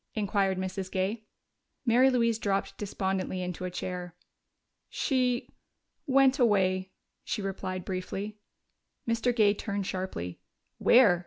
[0.15, 0.89] inquired Mrs.
[0.89, 1.25] Gay.
[1.85, 4.15] Mary Louise dropped despondently into a chair.
[4.89, 5.47] "She
[6.07, 6.89] went away,"
[7.23, 8.39] she replied briefly.
[9.07, 9.31] Mr.
[9.35, 10.39] Gay turned sharply.
[10.79, 11.19] "Where?"